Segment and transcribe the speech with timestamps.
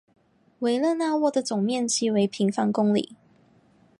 [0.61, 3.15] 维勒讷沃的总面积为平方公里。